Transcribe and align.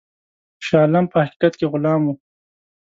شاه 0.65 0.81
عالم 0.83 1.05
په 1.11 1.17
حقیقت 1.25 1.53
کې 1.59 1.65
غلام 1.71 2.01
وو. 2.05 2.13